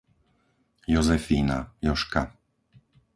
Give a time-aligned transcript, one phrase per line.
[0.87, 2.33] Jozefína, Jožka